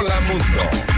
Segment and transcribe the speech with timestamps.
[0.00, 0.89] Hola Mundo.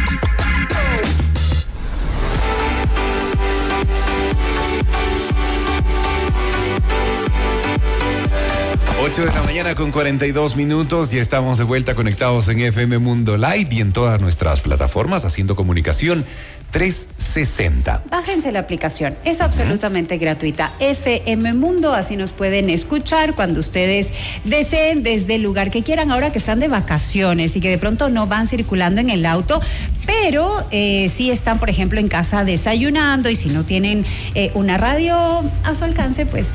[9.04, 13.37] 8 de la mañana con 42 minutos y estamos de vuelta conectados en FM Mundo
[13.37, 16.25] Live y en todas nuestras plataformas haciendo comunicación
[16.70, 18.04] 360.
[18.08, 20.75] Bájense la aplicación, es absolutamente gratuita.
[20.79, 24.12] FM Mundo, así nos pueden escuchar cuando ustedes
[24.44, 28.08] deseen desde el lugar que quieran, ahora que están de vacaciones y que de pronto
[28.08, 29.61] no van circulando en el auto,
[30.07, 34.79] pero eh, sí están, por ejemplo, en casa desayunando y si no tienen eh, una
[34.79, 36.51] radio a su alcance, pues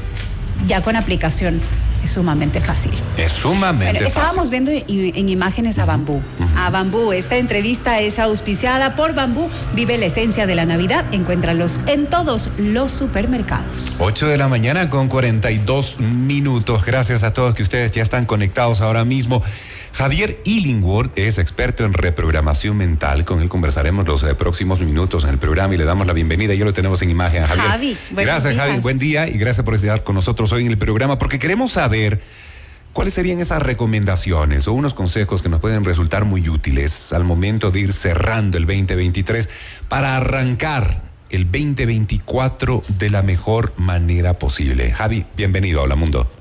[0.66, 1.60] ya con aplicación
[2.04, 2.92] es sumamente fácil.
[3.18, 4.08] Es sumamente fácil.
[4.08, 6.22] Estábamos viendo en imágenes a Bambú.
[6.56, 7.14] A Bambú.
[7.14, 9.50] Esta entrevista es auspiciada por Bambú.
[9.74, 11.06] Vive la esencia de la Navidad.
[11.12, 13.98] Encuéntralos en todos los supermercados.
[14.00, 16.86] 8 de la mañana con 42 minutos.
[16.86, 19.42] Gracias a todos que ustedes ya están conectados ahora mismo.
[19.98, 23.26] Javier Illingworth es experto en reprogramación mental.
[23.26, 26.54] Con él conversaremos los eh, próximos minutos en el programa y le damos la bienvenida.
[26.54, 27.68] Ya lo tenemos en imagen a Javier.
[27.68, 28.80] Javi, gracias, Javi.
[28.80, 32.22] Buen día y gracias por estar con nosotros hoy en el programa porque queremos saber
[32.94, 37.72] cuáles serían esas recomendaciones o unos consejos que nos pueden resultar muy útiles al momento
[37.72, 39.50] de ir cerrando el 2023
[39.90, 44.92] para arrancar el 2024 de la mejor manera posible.
[44.92, 46.37] Javi, bienvenido a Hola Mundo.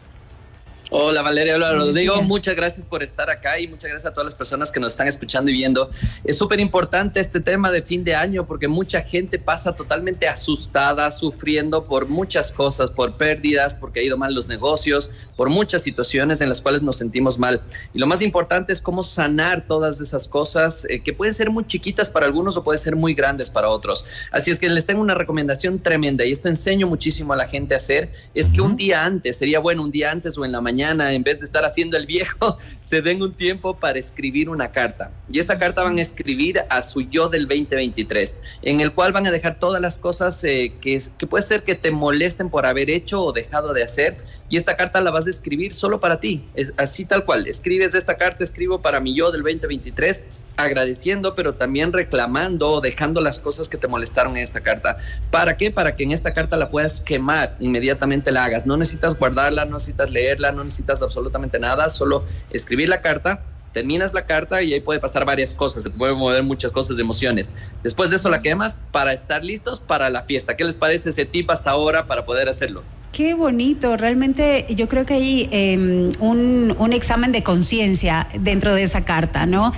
[0.91, 4.37] Hola Valeria, hola Rodrigo, muchas gracias por estar acá y muchas gracias a todas las
[4.37, 5.91] personas que nos están escuchando y viendo.
[6.23, 11.11] Es súper importante este tema de fin de año porque mucha gente pasa totalmente asustada,
[11.11, 16.41] sufriendo por muchas cosas, por pérdidas, porque ha ido mal los negocios, por muchas situaciones
[16.41, 17.63] en las cuales nos sentimos mal.
[17.93, 21.67] Y lo más importante es cómo sanar todas esas cosas eh, que pueden ser muy
[21.67, 24.05] chiquitas para algunos o pueden ser muy grandes para otros.
[24.31, 27.75] Así es que les tengo una recomendación tremenda y esto enseño muchísimo a la gente
[27.75, 30.61] a hacer, es que un día antes, sería bueno un día antes o en la
[30.61, 34.73] mañana, en vez de estar haciendo el viejo, se den un tiempo para escribir una
[34.73, 35.11] carta.
[35.31, 39.27] Y esa carta van a escribir a su yo del 2023, en el cual van
[39.27, 42.91] a dejar todas las cosas eh, que, que puede ser que te molesten por haber
[42.91, 44.17] hecho o dejado de hacer.
[44.49, 47.47] Y esta carta la vas a escribir solo para ti, es así tal cual.
[47.47, 50.25] Escribes esta carta, escribo para mi yo del 2023,
[50.57, 54.97] agradeciendo, pero también reclamando o dejando las cosas que te molestaron en esta carta.
[55.31, 55.71] ¿Para qué?
[55.71, 58.67] Para que en esta carta la puedas quemar, inmediatamente la hagas.
[58.67, 63.43] No necesitas guardarla, no necesitas leerla, no necesitas absolutamente nada, solo escribir la carta
[63.77, 67.03] terminas la carta y ahí puede pasar varias cosas, se pueden mover muchas cosas de
[67.03, 67.53] emociones.
[67.83, 70.57] Después de eso la quemas para estar listos para la fiesta.
[70.57, 72.85] ¿Qué les parece ese tip hasta ahora para poder hacerlo?
[73.13, 79.05] Qué bonito, realmente yo creo que hay em, un, examen de conciencia dentro de esa
[79.05, 79.73] carta, ¿no?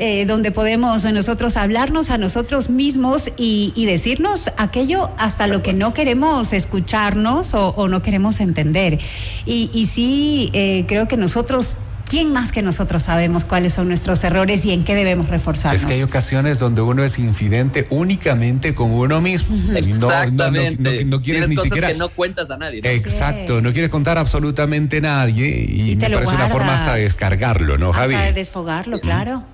[0.00, 5.94] Eh, donde podemos nosotros hablarnos a nosotros mismos y, decirnos aquello hasta lo que no
[5.94, 8.98] queremos escucharnos o, no queremos entender.
[9.46, 11.78] Y, y sí, eh, creo que nosotros
[12.08, 15.80] ¿quién más que nosotros sabemos cuáles son nuestros errores y en qué debemos reforzarnos?
[15.80, 19.56] Es que hay ocasiones donde uno es infidente únicamente con uno mismo.
[19.74, 21.04] Exactamente.
[21.04, 21.88] No, quieres ni siquiera.
[21.88, 22.80] que no cuentas a nadie.
[22.84, 27.78] Exacto, no quieres contar absolutamente a nadie y, me parece una forma hasta de descargarlo,
[27.78, 28.14] ¿no, Javi?
[28.14, 29.44] Hasta de desfogarlo, claro.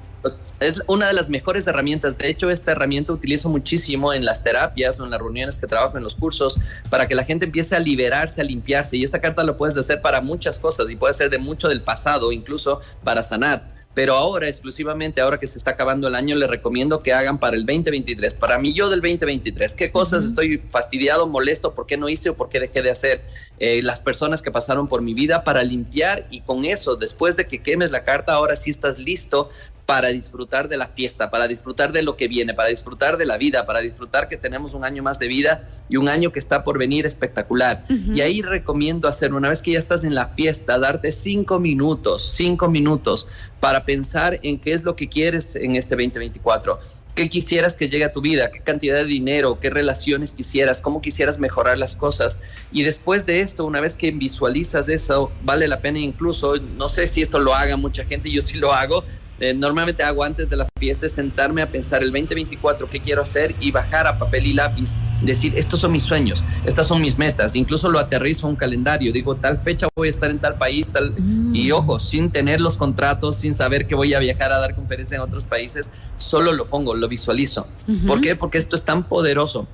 [0.60, 2.18] Es una de las mejores herramientas.
[2.18, 5.96] De hecho, esta herramienta utilizo muchísimo en las terapias o en las reuniones que trabajo
[5.96, 6.58] en los cursos
[6.90, 8.98] para que la gente empiece a liberarse, a limpiarse.
[8.98, 11.80] Y esta carta lo puedes hacer para muchas cosas y puede ser de mucho del
[11.80, 13.80] pasado, incluso para sanar.
[13.92, 17.56] Pero ahora exclusivamente, ahora que se está acabando el año, les recomiendo que hagan para
[17.56, 22.08] el 2023, para mí yo del 2023, qué cosas estoy fastidiado, molesto, por qué no
[22.08, 23.20] hice o por qué dejé de hacer,
[23.58, 26.26] eh, las personas que pasaron por mi vida para limpiar.
[26.30, 29.50] Y con eso, después de que quemes la carta, ahora sí estás listo
[29.90, 33.36] para disfrutar de la fiesta, para disfrutar de lo que viene, para disfrutar de la
[33.36, 36.62] vida, para disfrutar que tenemos un año más de vida y un año que está
[36.62, 37.84] por venir espectacular.
[37.88, 42.22] Y ahí recomiendo hacer, una vez que ya estás en la fiesta, darte cinco minutos,
[42.36, 43.26] cinco minutos
[43.58, 46.78] para pensar en qué es lo que quieres en este 2024,
[47.16, 51.02] qué quisieras que llegue a tu vida, qué cantidad de dinero, qué relaciones quisieras, cómo
[51.02, 52.38] quisieras mejorar las cosas.
[52.70, 57.08] Y después de esto, una vez que visualizas eso, vale la pena incluso, no sé
[57.08, 59.04] si esto lo haga mucha gente, yo sí lo hago,
[59.40, 63.22] eh, normalmente hago antes de la fiesta es sentarme a pensar el 2024 qué quiero
[63.22, 67.18] hacer y bajar a papel y lápiz, decir, estos son mis sueños, estas son mis
[67.18, 70.56] metas, incluso lo aterrizo a un calendario, digo, tal fecha voy a estar en tal
[70.56, 71.14] país, tal,
[71.52, 71.74] y mm.
[71.74, 75.22] ojo, sin tener los contratos, sin saber que voy a viajar a dar conferencias en
[75.22, 77.66] otros países, solo lo pongo, lo visualizo.
[78.06, 78.36] ¿Por qué?
[78.36, 79.66] Porque esto es tan poderoso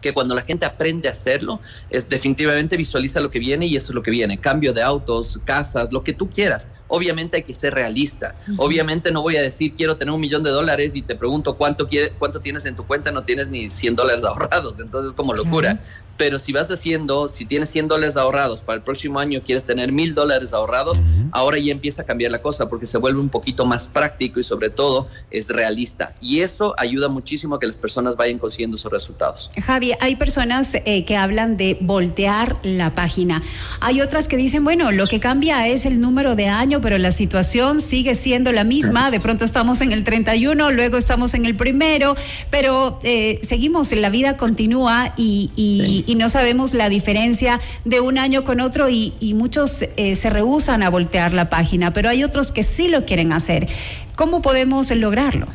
[0.00, 1.60] que cuando la gente aprende a hacerlo,
[1.90, 4.38] es definitivamente visualiza lo que viene y eso es lo que viene.
[4.38, 6.70] Cambio de autos, casas, lo que tú quieras.
[6.88, 8.34] Obviamente hay que ser realista.
[8.56, 11.88] Obviamente no voy a decir quiero tener un millón de dólares y te pregunto cuánto,
[11.88, 14.80] quiere, cuánto tienes en tu cuenta, no tienes ni 100 dólares ahorrados.
[14.80, 15.80] Entonces como locura.
[16.20, 19.90] Pero si vas haciendo, si tienes 100 dólares ahorrados para el próximo año, quieres tener
[19.90, 21.00] mil dólares ahorrados,
[21.32, 24.42] ahora ya empieza a cambiar la cosa porque se vuelve un poquito más práctico y
[24.42, 26.14] sobre todo es realista.
[26.20, 29.50] Y eso ayuda muchísimo a que las personas vayan consiguiendo sus resultados.
[29.64, 33.42] Javi, hay personas eh, que hablan de voltear la página.
[33.80, 37.12] Hay otras que dicen, bueno, lo que cambia es el número de año, pero la
[37.12, 39.10] situación sigue siendo la misma.
[39.10, 42.14] De pronto estamos en el 31, luego estamos en el primero,
[42.50, 48.44] pero eh, seguimos, la vida continúa y, y no sabemos la diferencia de un año
[48.44, 52.62] con otro y, muchos eh, se rehusan a voltear la página, pero hay otros que
[52.62, 53.68] sí lo quieren hacer.
[54.16, 55.46] ¿Cómo podemos lograrlo?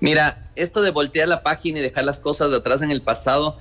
[0.00, 3.58] Mira, esto de voltear la página y dejar las cosas de atrás en el pasado,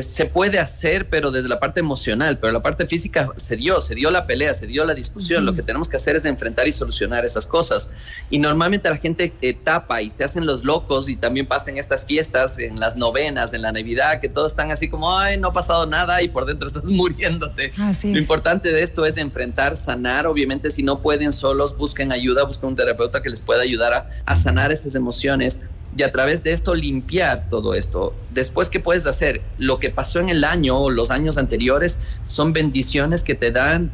[0.00, 3.94] se puede hacer, pero desde la parte emocional, pero la parte física se dio, se
[3.94, 5.46] dio la pelea, se dio la discusión.
[5.46, 7.90] Lo que tenemos que hacer es enfrentar y solucionar esas cosas.
[8.28, 12.58] Y normalmente la gente tapa y se hacen los locos y también pasan estas fiestas
[12.58, 15.86] en las novenas, en la Navidad, que todos están así como, ay, no ha pasado
[15.86, 17.72] nada y por dentro estás muriéndote.
[18.02, 20.26] Lo importante de esto es enfrentar, sanar.
[20.26, 24.10] Obviamente, si no pueden solos, busquen ayuda, busquen un terapeuta que les pueda ayudar a,
[24.24, 25.62] a sanar esas emociones
[25.96, 28.14] y a través de esto limpiar todo esto.
[28.30, 29.42] Después, ¿qué puedes hacer?
[29.58, 33.90] Lo que pasó en el año o los años anteriores son bendiciones que te dan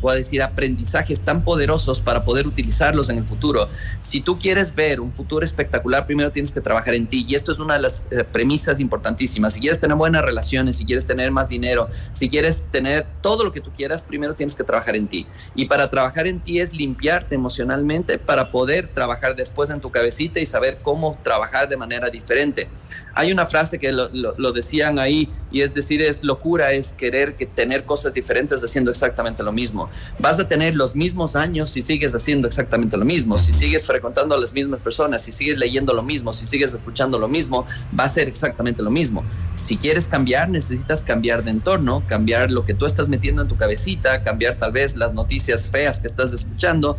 [0.00, 3.68] puedo decir, aprendizajes tan poderosos para poder utilizarlos en el futuro.
[4.00, 7.24] Si tú quieres ver un futuro espectacular, primero tienes que trabajar en ti.
[7.28, 9.54] Y esto es una de las eh, premisas importantísimas.
[9.54, 13.52] Si quieres tener buenas relaciones, si quieres tener más dinero, si quieres tener todo lo
[13.52, 15.26] que tú quieras, primero tienes que trabajar en ti.
[15.54, 20.40] Y para trabajar en ti es limpiarte emocionalmente para poder trabajar después en tu cabecita
[20.40, 22.68] y saber cómo trabajar de manera diferente.
[23.14, 27.34] Hay una frase que lo, lo decían ahí y es decir, es locura, es querer
[27.34, 31.82] que tener cosas diferentes haciendo exactamente lo mismo vas a tener los mismos años si
[31.82, 35.92] sigues haciendo exactamente lo mismo, si sigues frecuentando a las mismas personas, si sigues leyendo
[35.94, 37.66] lo mismo, si sigues escuchando lo mismo,
[37.98, 39.24] va a ser exactamente lo mismo.
[39.54, 43.56] Si quieres cambiar, necesitas cambiar de entorno, cambiar lo que tú estás metiendo en tu
[43.56, 46.98] cabecita, cambiar tal vez las noticias feas que estás escuchando,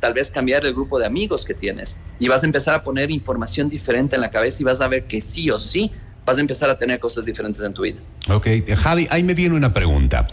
[0.00, 3.10] tal vez cambiar el grupo de amigos que tienes y vas a empezar a poner
[3.10, 5.90] información diferente en la cabeza y vas a ver que sí o sí
[6.26, 7.98] vas a empezar a tener cosas diferentes en tu vida.
[8.28, 8.46] Ok,
[8.76, 10.26] Javi, ahí me viene una pregunta.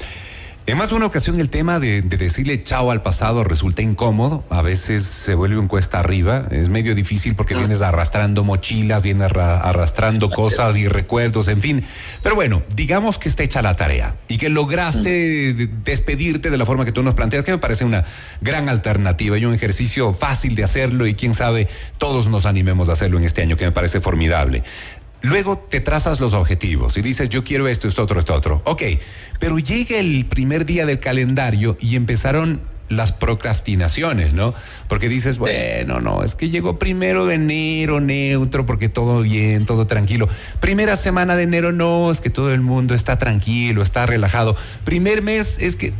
[0.68, 4.62] En más de una ocasión el tema de, decirle chao al pasado resulta incómodo, a
[4.62, 10.30] veces se vuelve un cuesta arriba, es medio difícil porque vienes arrastrando mochilas, vienes arrastrando
[10.30, 11.84] cosas y recuerdos, en fin.
[12.22, 15.54] Pero bueno, digamos que está hecha la tarea y que lograste
[15.84, 18.06] despedirte de la forma que tú nos planteas, que me parece una
[18.42, 22.94] gran alternativa y un ejercicio fácil de hacerlo y quién sabe, todos nos animemos a
[22.94, 24.64] hacerlo en este año, que me parece formidable.
[25.22, 28.62] Luego te trazas los objetivos y dices, yo quiero esto, esto, otro, esto, otro.
[28.66, 28.84] Ok,
[29.40, 34.54] pero llega el primer día del calendario y empezaron las procrastinaciones, ¿no?
[34.88, 39.88] Porque dices, bueno, no, es que llegó primero de enero neutro porque todo bien, todo
[39.88, 40.28] tranquilo.
[40.60, 44.56] Primera semana de enero no, es que todo el mundo está tranquilo, está relajado.
[44.84, 45.94] Primer mes es que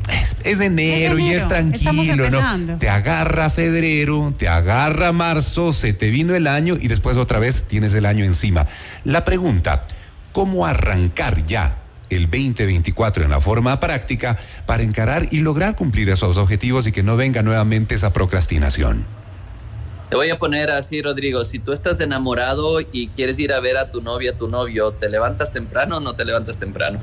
[0.44, 2.78] es, de enero, y es tranquilo, ¿no?
[2.78, 7.64] Te agarra febrero, te agarra marzo, se te vino el año y después otra vez
[7.68, 8.68] tienes el año encima.
[9.04, 9.86] La pregunta,
[10.32, 11.81] ¿cómo arrancar ya
[12.16, 17.04] el 2024 en la forma práctica para encarar y lograr cumplir esos objetivos y que
[17.04, 19.06] no venga nuevamente esa procrastinación.
[20.10, 23.78] Te voy a poner así, Rodrigo, si tú estás enamorado y quieres ir a ver
[23.78, 27.00] a tu novia, a tu novio, ¿te levantas temprano o no te levantas temprano?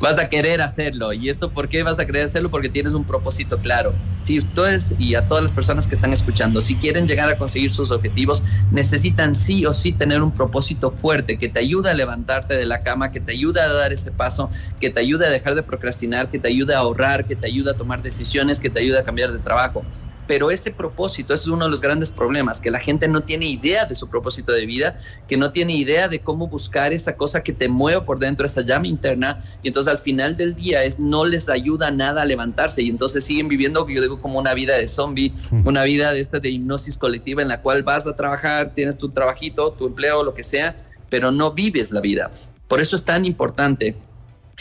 [0.00, 1.12] Vas a querer hacerlo.
[1.12, 2.50] ¿Y esto por qué vas a querer hacerlo?
[2.50, 3.94] Porque tienes un propósito claro.
[4.20, 7.70] Si ustedes y a todas las personas que están escuchando, si quieren llegar a conseguir
[7.70, 12.56] sus objetivos, necesitan sí o sí tener un propósito fuerte que te ayude a levantarte
[12.56, 14.50] de la cama, que te ayude a dar ese paso,
[14.80, 17.70] que te ayude a dejar de procrastinar, que te ayude a ahorrar, que te ayude
[17.70, 19.84] a tomar decisiones, que te ayude a cambiar de trabajo.
[20.28, 23.46] Pero ese propósito, ese es uno de los grandes problemas, que la gente no tiene
[23.46, 27.42] idea de su propósito de vida, que no tiene idea de cómo buscar esa cosa
[27.42, 31.00] que te mueve por dentro, esa llama interna, y entonces al final del día es,
[31.00, 34.76] no les ayuda nada a levantarse, y entonces siguen viviendo, yo digo, como una vida
[34.76, 35.32] de zombie,
[35.64, 39.08] una vida de esta de hipnosis colectiva en la cual vas a trabajar, tienes tu
[39.08, 40.76] trabajito, tu empleo, lo que sea,
[41.08, 42.30] pero no vives la vida.
[42.68, 43.96] Por eso es tan importante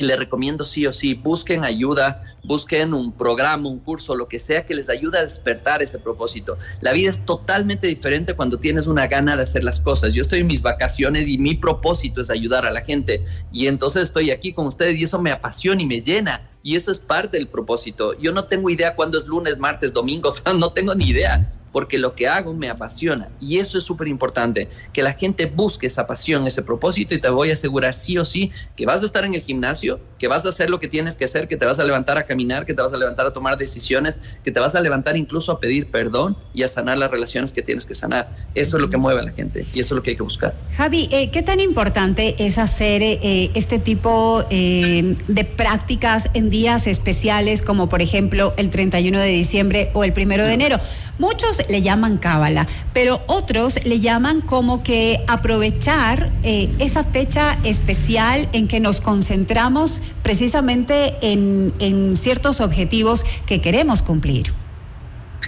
[0.05, 4.65] le recomiendo sí o sí, busquen ayuda, busquen un programa, un curso, lo que sea
[4.65, 6.57] que les ayude a despertar ese propósito.
[6.81, 10.13] La vida es totalmente diferente cuando tienes una gana de hacer las cosas.
[10.13, 14.03] Yo estoy en mis vacaciones y mi propósito es ayudar a la gente y entonces
[14.03, 17.37] estoy aquí con ustedes y eso me apasiona y me llena y eso es parte
[17.37, 18.17] del propósito.
[18.19, 22.15] Yo no tengo idea cuándo es lunes, martes, domingo, no tengo ni idea, porque lo
[22.15, 23.29] que hago me apasiona.
[23.39, 27.29] Y eso es súper importante, que la gente busque esa pasión, ese propósito y te
[27.29, 30.45] voy a asegurar sí o sí que vas a estar en el gimnasio, que vas
[30.45, 32.73] a hacer lo que tienes que hacer, que te vas a levantar a caminar, que
[32.73, 35.91] te vas a levantar a tomar decisiones, que te vas a levantar incluso a pedir
[35.91, 38.29] perdón y a sanar las relaciones que tienes que sanar.
[38.55, 40.23] Eso es lo que mueve a la gente y eso es lo que hay que
[40.23, 40.55] buscar.
[40.75, 46.87] Javi, eh, ¿qué tan importante es hacer eh, este tipo eh, de prácticas en días
[46.87, 50.79] especiales como por ejemplo el 31 de diciembre o el 1 de enero?
[51.19, 58.49] Muchos le llaman cábala, pero otros le llaman como que aprovechar eh, esa fecha especial
[58.53, 64.53] en que nos concentramos precisamente en, en ciertos objetivos que queremos cumplir.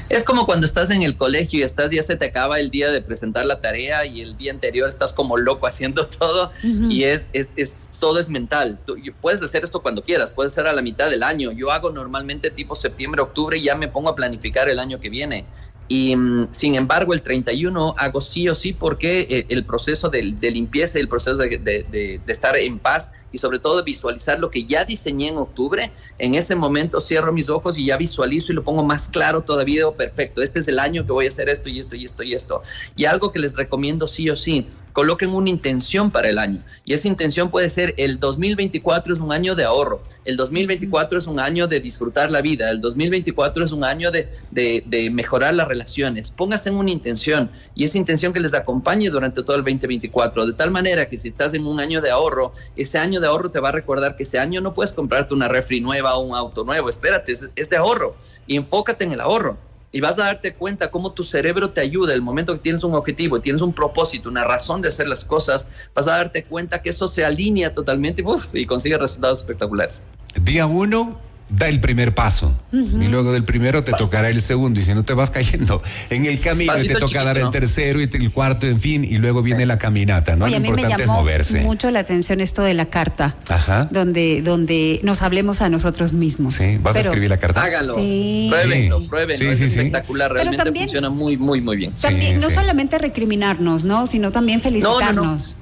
[0.09, 2.89] Es como cuando estás en el colegio y estás, ya se te acaba el día
[2.89, 7.29] de presentar la tarea y el día anterior estás como loco haciendo todo y es,
[7.33, 8.79] es, es, todo es mental.
[8.85, 11.51] Tú, puedes hacer esto cuando quieras, puedes ser a la mitad del año.
[11.51, 15.09] Yo hago normalmente tipo septiembre, octubre y ya me pongo a planificar el año que
[15.09, 15.45] viene.
[15.89, 20.33] Y mm, sin embargo, el 31 hago sí o sí porque eh, el proceso de,
[20.39, 24.85] de, limpieza, el proceso de, estar en paz y sobre todo visualizar lo que ya
[24.85, 28.83] diseñé en octubre, en ese momento cierro mis ojos y ya visualizo y lo pongo
[28.83, 31.79] más claro todavía, oh, perfecto, este es el año que voy a hacer esto y
[31.79, 32.61] esto y esto y esto.
[32.95, 36.61] Y algo que les recomiendo sí o sí, coloquen una intención para el año.
[36.85, 41.27] Y esa intención puede ser el 2024 es un año de ahorro, el 2024 es
[41.27, 45.67] un año de disfrutar la vida, el 2024 es un año de, de, mejorar las
[45.67, 46.31] relaciones.
[46.31, 50.71] Pónganse una intención y esa intención que les acompañe durante todo el 2024, de tal
[50.71, 53.69] manera que si estás en un año de ahorro, ese año de ahorro te va
[53.69, 56.89] a recordar que ese año no puedes comprarte una refri nueva o un auto nuevo,
[56.89, 58.15] espérate, es, de ahorro.
[58.47, 59.57] Y enfócate en el ahorro.
[59.91, 62.93] Y vas a darte cuenta cómo tu cerebro te ayuda el momento que tienes un
[62.93, 66.91] objetivo, tienes un propósito, una razón de hacer las cosas, vas a darte cuenta que
[66.91, 70.05] eso se alinea totalmente uf, y consigue resultados espectaculares.
[70.41, 73.03] Día uno, da el primer paso uh -huh.
[73.03, 76.25] y luego del primero te tocará el segundo y si no te vas cayendo en
[76.25, 77.49] el camino Pasito y te toca chiquito, dar el ¿no?
[77.49, 80.45] tercero y el cuarto, en fin, y luego viene la caminata, ¿no?
[80.45, 81.61] Oye, Lo a mí me importante es llamó moverse.
[81.61, 83.87] mucho la atención esto de la carta, Ajá.
[83.91, 86.55] donde donde nos hablemos a nosotros mismos.
[86.55, 87.63] Sí, vas Pero- a escribir la carta.
[87.63, 88.47] Háganlo, Sí.
[88.51, 89.79] pruébenlo, pruébenlo, Sí, es sí, sí.
[89.79, 91.93] espectacular, realmente también- funciona muy, muy, muy bien.
[91.93, 92.55] También, Sí, no sí.
[92.55, 94.05] solamente recriminarnos, ¿no?
[94.07, 95.57] Sino también felicitarnos.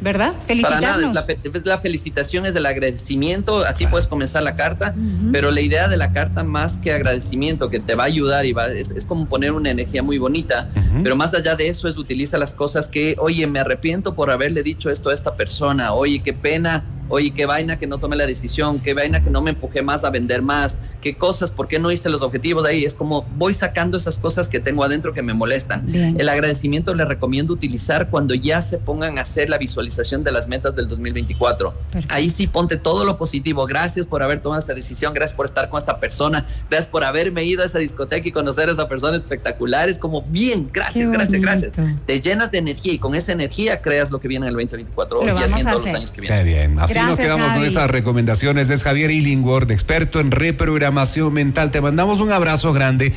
[0.00, 0.32] ¿Verdad?
[0.34, 0.82] Para Felicitarnos.
[0.82, 4.94] nada, es la, fe- es la felicitación, es el agradecimiento, así puedes comenzar la carta,
[5.32, 8.52] pero la idea de la carta más que agradecimiento, que te va a ayudar y
[8.52, 11.02] va, es, es como poner una energía muy bonita, Ujú.
[11.02, 14.62] pero más allá de eso es utiliza las cosas que, oye, me arrepiento por haberle
[14.62, 18.26] dicho esto a esta persona, oye, qué pena, oye, qué vaina que no tomé la
[18.26, 21.78] decisión, qué vaina que no me empujé más a vender más, qué cosas, por qué
[21.78, 25.22] no hice los objetivos ahí, es como voy sacando esas cosas que tengo adentro que
[25.22, 25.86] me molestan.
[25.86, 26.16] Bien.
[26.18, 30.48] El agradecimiento le recomiendo utilizar cuando ya se pongan a hacer la visualización de las
[30.48, 31.72] metas del 2024.
[31.72, 32.14] Perfecto.
[32.14, 33.66] Ahí sí ponte todo lo positivo.
[33.66, 37.44] Gracias por haber tomado esta decisión, gracias por estar con esta persona, gracias por haberme
[37.44, 39.88] ido a esa discoteca y conocer a esa persona espectacular.
[39.88, 41.74] Es como bien, gracias, Qué gracias, gracias.
[42.06, 45.24] Te llenas de energía y con esa energía creas lo que viene en el 2024
[45.24, 46.46] Lo y así en todos los años que Qué vienen.
[46.46, 46.78] bien.
[46.78, 48.70] Así nos quedamos con esas recomendaciones.
[48.70, 51.70] Es Javier Illingworth, experto en reprogramación mental.
[51.70, 53.12] Te mandamos un abrazo grande.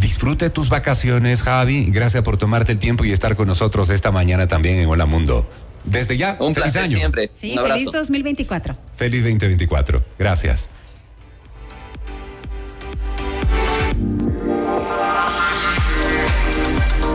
[0.00, 1.86] Disfrute tus vacaciones, Javi.
[1.90, 5.48] Gracias por tomarte el tiempo y estar con nosotros esta mañana también en Hola Mundo.
[5.84, 6.96] Desde ya, Un feliz placer año.
[6.96, 7.30] siempre.
[7.34, 8.76] Sí, Un feliz 2024.
[8.96, 10.02] Feliz 2024.
[10.18, 10.68] Gracias.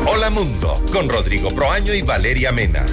[0.05, 2.85] Hola Mundo con Rodrigo Proaño y Valeria Mena.